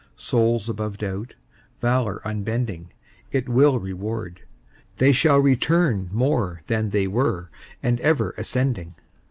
Souls 0.15 0.67
above 0.67 0.97
doubt, 0.97 1.35
Valor 1.79 2.23
unbending, 2.27 2.91
It 3.31 3.47
will 3.47 3.77
reward, 3.77 4.41
They 4.97 5.11
shall 5.11 5.37
return 5.39 6.09
More 6.11 6.63
than 6.65 6.89
they 6.89 7.05
were, 7.05 7.51
And 7.83 7.99
ever 8.01 8.33
ascending. 8.35 8.95